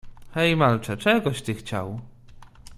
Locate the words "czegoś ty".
0.97-1.55